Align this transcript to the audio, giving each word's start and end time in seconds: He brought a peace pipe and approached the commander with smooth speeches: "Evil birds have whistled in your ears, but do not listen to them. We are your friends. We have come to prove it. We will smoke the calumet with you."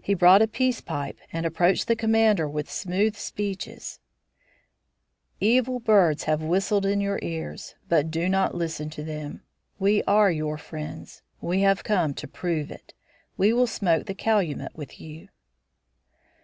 He 0.00 0.14
brought 0.14 0.42
a 0.42 0.46
peace 0.46 0.80
pipe 0.80 1.18
and 1.32 1.44
approached 1.44 1.88
the 1.88 1.96
commander 1.96 2.48
with 2.48 2.70
smooth 2.70 3.16
speeches: 3.16 3.98
"Evil 5.40 5.80
birds 5.80 6.22
have 6.22 6.40
whistled 6.40 6.86
in 6.86 7.00
your 7.00 7.18
ears, 7.20 7.74
but 7.88 8.08
do 8.08 8.28
not 8.28 8.54
listen 8.54 8.90
to 8.90 9.02
them. 9.02 9.42
We 9.80 10.04
are 10.04 10.30
your 10.30 10.56
friends. 10.56 11.22
We 11.40 11.62
have 11.62 11.82
come 11.82 12.14
to 12.14 12.28
prove 12.28 12.70
it. 12.70 12.94
We 13.36 13.52
will 13.52 13.66
smoke 13.66 14.06
the 14.06 14.14
calumet 14.14 14.76
with 14.76 15.00
you." 15.00 15.30